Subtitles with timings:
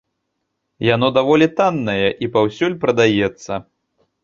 [0.87, 3.63] Яно даволі таннае і паўсюль прадаецца.